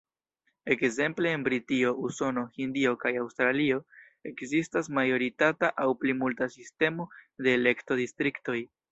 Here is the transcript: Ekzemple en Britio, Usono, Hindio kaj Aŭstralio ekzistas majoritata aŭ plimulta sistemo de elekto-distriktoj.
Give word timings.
Ekzemple 0.75 1.31
en 1.31 1.43
Britio, 1.47 1.89
Usono, 2.07 2.43
Hindio 2.55 2.93
kaj 3.03 3.11
Aŭstralio 3.23 3.77
ekzistas 4.31 4.89
majoritata 4.99 5.69
aŭ 5.83 5.87
plimulta 6.05 6.47
sistemo 6.55 7.07
de 7.49 7.55
elekto-distriktoj. 7.59 8.57